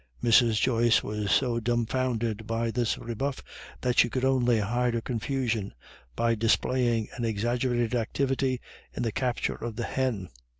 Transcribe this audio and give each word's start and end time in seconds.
Mrs. 0.23 0.59
Joyce 0.59 1.03
was 1.03 1.31
so 1.31 1.59
dumbfounded 1.59 2.47
by 2.47 2.71
this 2.71 2.97
rebuff 2.97 3.43
that 3.81 3.99
she 3.99 4.09
could 4.09 4.25
only 4.25 4.57
hide 4.57 4.95
her 4.95 5.01
confusion 5.01 5.75
by 6.15 6.33
displaying 6.33 7.07
an 7.17 7.23
exaggerated 7.23 7.93
activity 7.93 8.59
in 8.93 9.03
the 9.03 9.11
capture 9.11 9.53
of 9.63 9.75
the 9.75 9.83
hen. 9.83 10.29